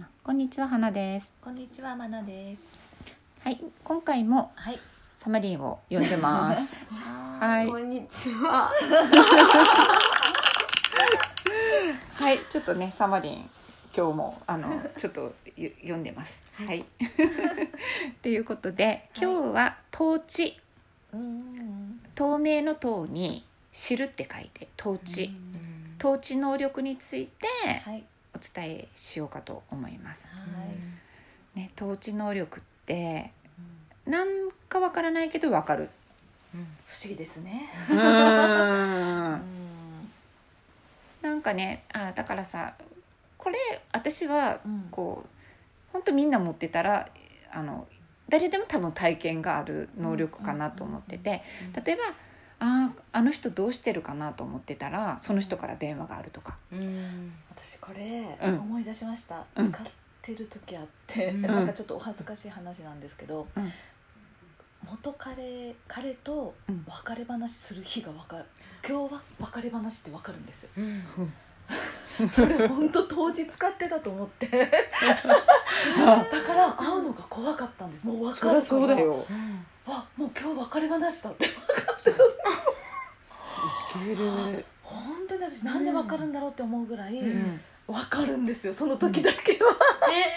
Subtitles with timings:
[0.00, 0.08] な。
[0.24, 1.30] こんにちは花です。
[1.42, 2.62] こんにちはまなです。
[3.40, 4.78] はい今回もはい。
[5.10, 6.74] サマリンを読んでます。
[6.90, 7.68] はい。
[7.68, 8.72] こんにちは。
[12.14, 13.50] はいちょっとねサマリン
[13.94, 16.40] 今日もあのちょっとゆ読んでます。
[16.54, 16.86] はい、
[18.22, 18.38] とい。
[18.38, 20.58] うことで今日は統治
[21.12, 22.00] うん。
[22.14, 25.30] 透明の透に知るって書いて統治
[25.98, 27.46] 統治能力について
[27.84, 27.98] はい。
[27.98, 30.26] お伝えしようかと思います。
[30.28, 30.32] は
[31.54, 31.58] い。
[31.58, 33.32] ね統治能力って
[34.06, 35.90] なんかわからないけどわかる。
[36.52, 36.56] 不
[37.00, 37.68] 思議ですね。
[41.22, 42.74] なんかねあだからさ
[43.36, 43.58] これ
[43.92, 44.88] 私はうん。
[44.90, 45.28] こう
[45.92, 47.08] 本当みんな持ってたら
[47.52, 47.86] あの
[48.28, 51.42] 誰でも多分体験がある能力かなと思ってて
[51.84, 52.02] 例えば
[52.60, 56.76] あーあの人どうしてるかなと思ってたらその人から電話があるとか、私
[57.90, 58.60] これうん。
[58.60, 59.44] 思い出しました。
[59.56, 59.72] うん。
[59.72, 59.86] 使っ
[60.22, 61.42] てる時あってうん。
[61.42, 63.72] なんかちょっとお恥ずかしい話なんですけどうん。
[64.88, 66.84] 元彼彼とうん。
[66.86, 68.44] 別れ話する日がわかる。
[68.88, 70.70] 今日は別れ話ってわかるんですよ。
[72.28, 74.46] それ本当当時使ってたと思って。
[74.46, 74.66] だ
[76.42, 78.06] から会うのが怖かったんです。
[78.06, 79.24] もう分かるそうだよ。
[79.86, 81.46] あもう今日別れ話だって。
[81.46, 81.48] い
[83.92, 87.60] ける、 本当に私なんで分かるんだろうって思うぐらいうん
[87.90, 89.76] 分かるんですよその時だけは、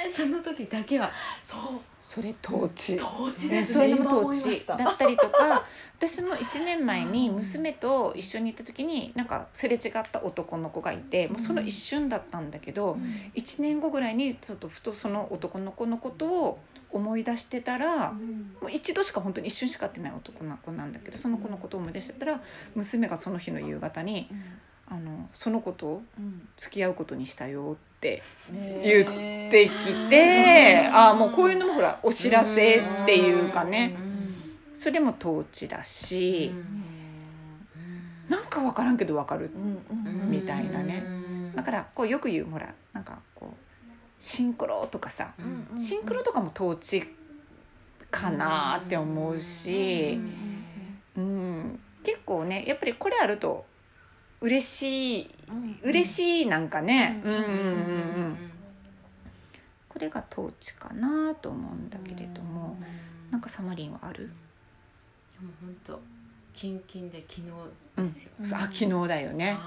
[0.05, 1.11] えー、その時だけは。
[1.43, 1.59] そう。
[1.99, 3.73] それ統治当時ね、です。
[3.73, 5.63] そういうね今のも統治だったりとか
[5.97, 13.31] 私も1年前に娘と一緒に行った時になんかすれ違った男の子がいてもうその一瞬だったんだけど、うん。
[13.35, 16.59] 1年後ぐらいにちょっとふとその男の子のことを
[16.91, 22.41] 思い出してたら、もう一度しか本当に一瞬しか会ってない男の子なんだけどその子のことを思い出してたら
[22.75, 24.29] 娘がその日の夕方に
[24.87, 26.47] 「あのその子とうん。
[26.57, 28.21] 付き合うことにしたよ」って
[28.81, 33.95] 言言ってきて、ああもうこういうのもほらお知らせっていうかね、
[34.73, 36.51] それも統治だし、
[38.27, 39.49] なんか分からんけど分かる
[40.27, 41.03] みたいなね。
[41.55, 43.55] だからこうよく言うほらなんかこう
[44.19, 45.33] シンクロとかさ、
[45.77, 47.03] シンクロとかも統治
[48.11, 50.19] かなって思うし、
[51.15, 53.65] うん、結構ねやっぱりこれあると
[54.43, 55.31] 嬉しい。
[55.83, 57.33] 嬉しいなんかね、うん。
[57.33, 57.49] うんうんう
[58.31, 58.37] ん、
[59.87, 62.75] これが統治かなと思うんだけれども、
[63.31, 64.29] なんかサマリンはある、
[65.41, 65.99] もう本当
[66.53, 67.41] キンキンで昨
[67.95, 69.57] うん、日ですよ、そうあ昨日だよね、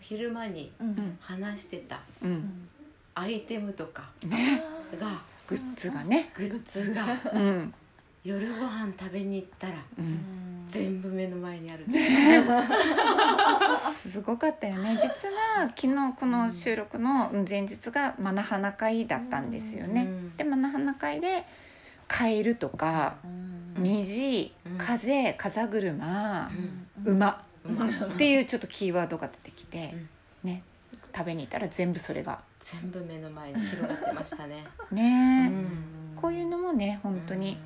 [0.00, 1.18] 昼間にうん。
[1.20, 2.00] 話してた。
[2.22, 2.68] うん、
[3.16, 4.62] アイテムとかね。
[5.00, 7.04] がグッズがね、グッズが。
[7.34, 7.74] うん。
[8.22, 11.84] 夜ご飯食べに行ったらうん、全部目の前にある。
[13.94, 14.98] すごかったよね。
[15.00, 21.44] 実は昨日この収録の前日がマナハナ会だったんですよね、うんでマナハナ会で
[22.06, 23.16] カエルとか
[23.76, 24.78] 虹、うん。
[24.78, 26.50] 風風車、
[27.06, 27.12] うん。
[27.12, 29.92] 馬まあっていうちょっとキーワードが出てきて、
[30.44, 30.50] うん。
[30.50, 30.62] ね。
[31.14, 32.40] 食べに行ったら全部それが。
[32.60, 34.64] 全部目の前に広がってましたね。
[34.90, 35.68] ね、うん。
[36.16, 37.58] こういうのもね本当に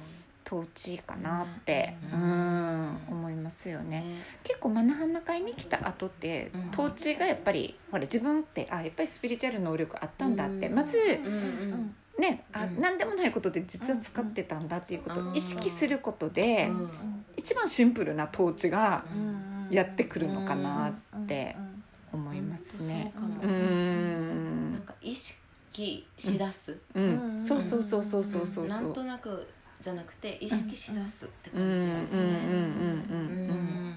[0.53, 4.01] 統治かなって、ううんん思いますよね。
[4.01, 4.05] ね。
[4.45, 6.71] 結構マナハナ会に来た後って、うん。
[6.71, 10.75] 統治がやっぱりほら自分ってあやっぱりスピリチュアル能力あったんだって、うん。
[10.75, 12.81] まずうんうんねあ、うん。
[12.81, 17.25] 何でもないことで実は使ってたんだっていうことうんを意識することで、うん。
[17.37, 19.05] 一番シンプルな統治が
[19.71, 20.93] やってくるのかなっ
[21.23, 21.57] って
[22.13, 23.13] 思いますね。
[23.17, 28.67] うんなんか意識しだす、うん、そうそうそうそうそうそう。
[28.67, 28.93] なん。
[28.93, 29.49] となく
[29.83, 32.23] じゃなくて意識しだすってうんうんうん感じですね。
[32.23, 32.31] うんうん。
[32.31, 33.95] うん。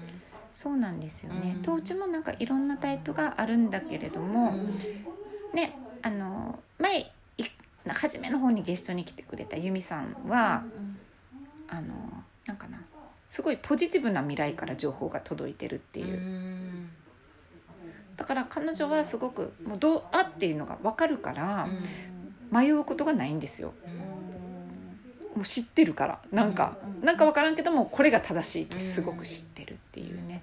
[0.52, 1.54] そうなんですよね。
[1.56, 4.58] うん統治もなんかいろんなタイプがあるんだけれども、
[5.54, 7.44] ねあの前い
[7.88, 10.64] 初めの方にゲストに来てくれた由美さんは、
[11.68, 11.94] あの
[12.46, 12.78] なんかな
[13.28, 16.90] すごいポジティブな未来から情報が届いてるっていう、うん。
[18.16, 21.68] だから彼女はすごくもうどうあっていうのが分かるから、
[22.50, 23.74] 迷うことがないんですよ
[25.36, 30.42] もう知ってるからなんか、うんなんか分からんけどもこれが正しいってすごく知ってるっていうね、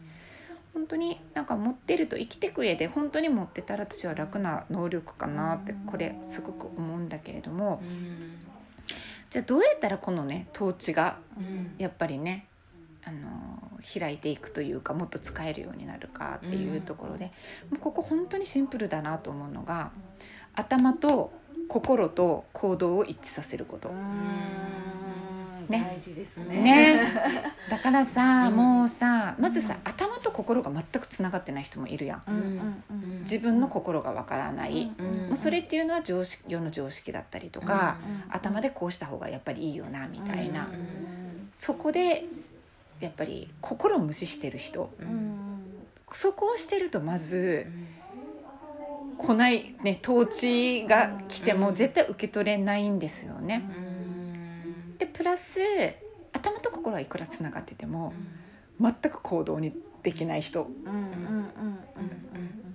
[0.73, 7.81] 本当になんか持ってると生きていく上で本当に持ってたら私は楽な能力かなってこれすごく思うんだけれども。
[7.83, 8.53] うん
[9.29, 11.73] じゃあどうやったらこのね統治がうん。
[11.79, 12.45] やっぱりね
[13.03, 13.19] あの
[13.81, 17.31] 開いていくというかもっと使えるようになるかっていうところで、
[17.71, 19.91] もうここ本当にシンプルだなと思うのが
[20.53, 21.33] 頭と
[21.67, 23.89] 心と行動を一致させること。
[25.69, 25.93] ね。
[25.93, 26.61] 大事ですね。
[26.61, 27.13] ね。
[27.69, 28.55] だからさ、うん。
[28.55, 32.23] もうさまずさ頭と心が全くつながってない人もいるやん。
[32.27, 32.35] うん。
[32.35, 32.83] うん。
[32.89, 33.19] うん。
[33.21, 35.05] 自分の心がわからない、うん。
[35.05, 35.27] うん。
[35.27, 38.35] もうそれっていうのは常識世の常識だったりとか、うん。
[38.35, 41.49] 頭でこうした方がやっぱりいいよなみたいな、うん。
[41.57, 42.25] そこで
[42.99, 44.89] やっぱり心を無視してる人。
[44.99, 45.09] ううん。
[45.09, 45.43] ん
[46.11, 47.65] そこをしてるとまず
[49.23, 53.63] 来ないね統治が来ても絶対受け取れないんですよね。
[54.97, 55.59] でプラス
[56.33, 58.13] 頭と心はいくらつながってても
[58.81, 60.67] 全く行動にできない人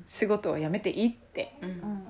[0.07, 1.55] 仕事を辞めていいって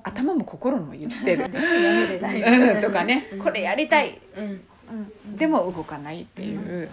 [0.03, 1.49] 頭も心も言ってる、
[2.81, 4.21] とかねこれやりたい。
[5.35, 6.89] でも動かないっていう、うん。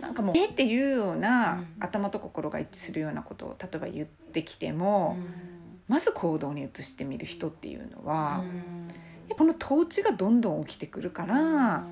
[0.00, 1.66] なんかもうえっていうような、うん。
[1.78, 5.59] 頭と心が一致するようなことを例えば言ってきても、うん
[5.90, 8.46] まず行動に移してみる人っていうのは、うん。
[8.46, 11.84] やっぱこの統治がどんどん起きてくるから、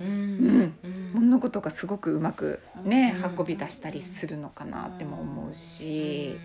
[0.00, 0.62] ううん。
[0.62, 0.74] ん。
[1.12, 3.34] 物事がすごくうまくね、うん。
[3.38, 6.38] 運び出したりするのかなっても思うし、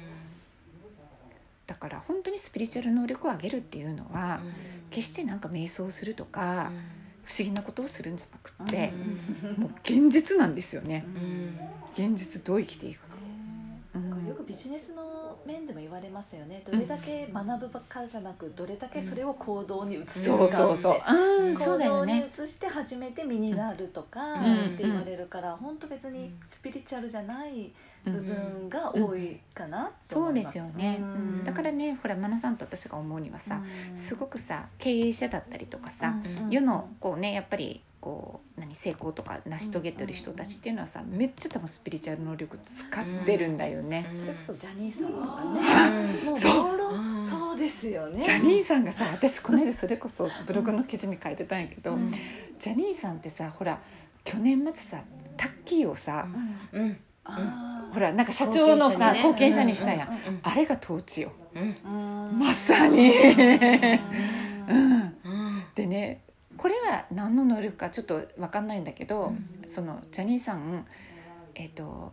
[1.67, 4.41] だから本当にスピリチュアル能力を上げるっていうのは、
[4.89, 6.69] 決してなんか瞑想するとか、
[7.23, 8.91] 不思議なことをするんじゃなくって、
[9.57, 11.05] もう現実なんですよね、
[11.93, 13.15] 現実どう生きていくか。
[13.95, 15.08] うんよくビジネスの
[15.45, 16.61] 面でも言われますよね。
[16.65, 20.83] どれだけ学ぶばっかじゃなくどれだけそれを行動に移せるかって。
[20.83, 22.31] 行動にね。
[22.33, 24.65] 移して初めて身になるとかうん。
[24.65, 27.71] って言われるから本当別にスピリチュアルじゃない
[28.05, 30.99] 部分が多いかなとそうですよね。
[31.01, 31.43] うん。
[31.43, 33.61] だからね、ほら、マナさんと私が思うにはさ、
[33.93, 36.49] すごくさ、経営者だったりとかさ、うん。
[36.49, 37.81] 世のこうね、やっぱり。
[38.01, 44.09] こう何成功とか成し遂げてる人たちっていうのはさめっちゃ多分スピリチュアル能力使ってるんだよね。
[44.13, 45.43] それこそジャニーさんとか
[45.89, 46.23] ね。
[46.23, 46.79] もうそう。
[47.23, 48.21] そうですよね。
[48.21, 52.11] ジャニーさんがさ私この間それこそブログの記事に書いてたんやけど、うん。
[52.11, 53.79] ジャニーさんってさほら
[54.23, 55.03] 去年末さ
[55.35, 56.27] タッキーをさ、
[56.71, 56.97] うん。
[57.93, 61.31] ほらなんか社長のさ後後継者継者にしたやん、うんあれが統治よ。
[62.33, 63.11] まさに。
[64.69, 65.63] うん。
[65.75, 66.21] でね
[66.59, 69.33] これは何の能力かちょっと分かんないんだけど、
[69.65, 70.85] うそのジャニーさん
[71.55, 72.11] えっ、と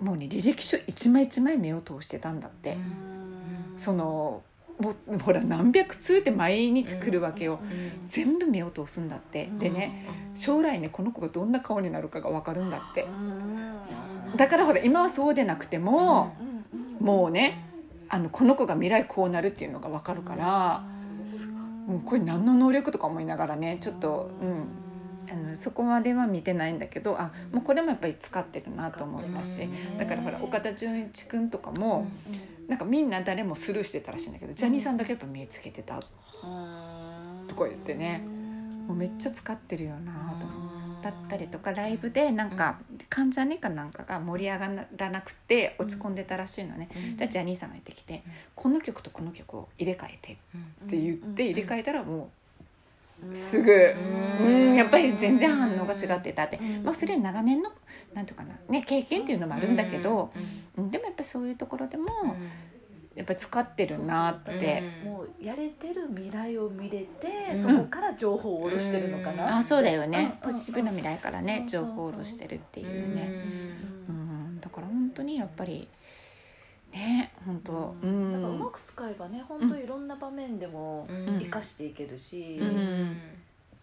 [0.00, 3.78] もうね履歴書一枚一枚目を通してたんだって、うん。
[3.78, 4.42] その
[4.78, 8.06] もうほら何百通って毎日来るわけよ、うん。
[8.06, 13.06] 全部目を通すんだって、でね将来ねこの子がどんな顔になるかが分かるんだって。
[14.36, 16.34] だからほら今はそうでなくても、
[16.98, 17.62] もうね
[18.08, 20.82] あのこの子が未来こうなるっていうのが分かるから、
[21.86, 24.68] もうこれ何の能力とか思いながらねちょっと、うん、
[25.32, 29.68] あのそこまでは見てないんだけどあもうこれもやっぱり使ってるなと思ったし
[29.98, 32.06] だからほら岡田准一君とかも、
[32.68, 38.22] なんかみんな誰もスルーしてたらしいんだけどジャニーさんだけやっぱ目つけてたとか言ってね
[38.88, 40.65] もうめっちゃ使ってるよなと思って。
[41.06, 46.88] だったりとかライブでなんか関ジャニかなんかが盛り上がらなくて落ち込んでたらしいのね。
[47.16, 48.22] でジャニーさんが言ってきて
[48.56, 50.32] 「この曲とこの曲を入れ替えて」
[50.84, 52.30] って言って入れ替えたらも
[53.30, 54.74] うすぐうん。
[54.74, 57.70] やっぱり全然反応が違ってたって、まあ、それは長年の
[58.12, 60.32] なんとかな、ね、経験っていうのもあるんだけど、
[60.76, 60.90] うん。
[60.90, 62.36] でもやっぱりそういうところでも
[63.16, 64.82] やっぱり使ってるなって。
[65.02, 67.06] もうやれてる未来を見れて、
[67.54, 67.62] うん。
[67.62, 70.50] そこから情報を下ろしてるのかな、あそうだよね、うん。
[70.50, 73.30] ポジティブな未来からね情報を下ろしてるっていうね、
[74.08, 75.88] うん、だから本当にやっぱり
[76.92, 78.30] ね本当ううん。
[78.30, 81.38] んだからうまく使えばね本当いろんな場面でもうん。
[81.38, 82.68] 生かしていけるし、うん。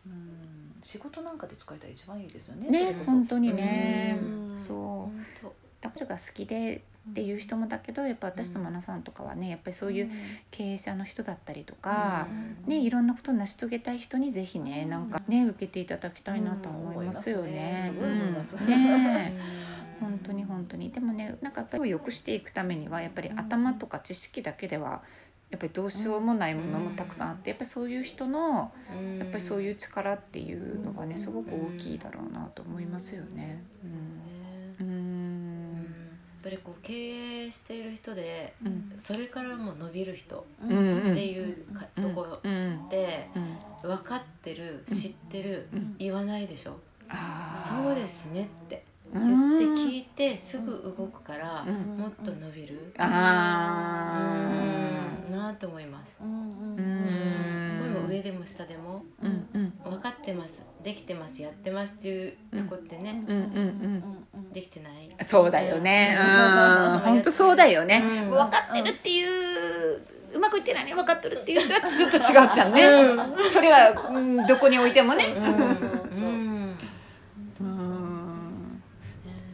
[0.06, 0.76] うん。
[0.84, 2.68] 仕事なんかで使えたら一番いいですよね。
[2.68, 4.60] そね本当にね、うん。
[4.60, 5.10] そ
[5.42, 5.48] う。
[5.82, 10.12] だからが好きでっていう人もだけどやっぱ私とマナさんとかはねやっぱりそういう
[10.52, 12.28] 経営者の人だったりとか、
[12.66, 17.94] ね、いろんなことを成し遂げたい人にぜひねなんかね受けていただきたいなとは思いますよね。
[18.00, 18.34] うん。
[18.36, 18.44] ね。
[18.44, 18.58] すす。
[18.58, 18.68] うん。
[18.68, 19.34] ね
[20.00, 20.92] 本当に本当に。
[20.92, 25.02] でもねなんかやっぱり良くしていくためにはやっぱり頭とか知識だけでは
[25.54, 28.72] やっぱりどうしようもないものもたくさんあってやっぱりそういう人の
[29.20, 33.64] やっぱりそういう力っていうのがねすごく大きいだろうなと思いますよね。
[33.84, 34.43] うん、
[36.44, 38.94] ぱりこう経営している人でうん。
[38.98, 40.74] それからも伸びる人って
[41.32, 42.90] いうかところうん。
[42.90, 43.90] でうん。
[43.90, 45.96] 分かってる知ってるうん。
[45.98, 46.78] 言わないでしょ。
[47.58, 48.84] そうですねって
[49.14, 51.98] う言んって聞いてすぐ動くからうん。
[51.98, 52.94] もっと伸びる。
[52.98, 54.50] あ
[55.30, 55.32] うん。
[55.38, 56.16] なと思います。
[56.22, 56.76] うん。
[56.78, 58.08] うん。
[58.10, 59.04] 上でも下でも。
[59.22, 59.53] うんうん
[59.94, 60.64] 分かってます。
[60.84, 61.42] できてます。
[61.42, 65.10] やってますっていうとこってね、うん、うんうんうんできてない？
[65.26, 66.18] そうだよね。
[67.04, 70.02] 本当そうだよね、分かってるっていう
[70.34, 72.24] うまくいってないの分かってるっていう人はちょっと違う
[72.54, 72.82] じゃんね、
[73.52, 75.28] それは、うん、どこに置いてもね。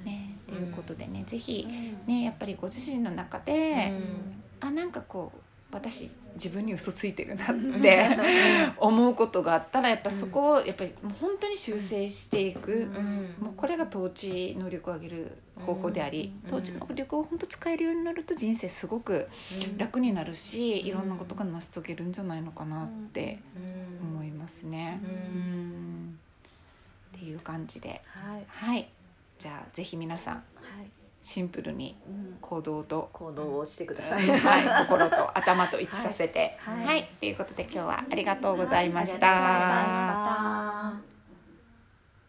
[0.05, 0.35] ね。
[0.47, 1.23] ということでね。
[1.27, 1.67] ぜひ
[2.07, 3.93] ねやっぱりご自身の中で、
[4.59, 5.39] あなんかこう
[5.71, 8.17] 私自分に嘘ついてるなって
[8.77, 12.87] 思うことがあったらやっぱそこをやっぱりもう本当に修正していく、
[13.39, 19.27] もうこれが統治能力を上げる方法であり、統治能力を本当使えるようになると人生すごく
[19.77, 23.39] 楽になるし、いろんなことが成し遂げるんじゃないのかなって
[24.01, 24.99] 思いますね。
[25.03, 26.19] うん。
[27.15, 28.45] っていう感じで、はい。
[28.47, 28.89] はい、
[29.37, 30.41] じゃあぜひ皆さんは
[30.81, 32.37] いシンプルにうん。
[32.41, 34.27] 行動と行動をしてください。
[34.27, 36.85] はい、心と頭と一致させて、はい。
[36.85, 39.27] はい、ということで今日はありがとうございました。
[39.27, 40.58] はいありがとうございました